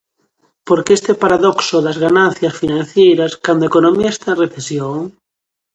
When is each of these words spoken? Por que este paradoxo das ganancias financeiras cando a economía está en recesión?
Por 0.67 0.79
que 0.85 0.91
este 0.97 1.13
paradoxo 1.23 1.75
das 1.85 1.97
ganancias 2.05 2.55
financeiras 2.61 3.31
cando 3.45 3.61
a 3.63 3.69
economía 3.71 4.09
está 4.11 4.27
en 4.33 4.39
recesión? 4.43 4.97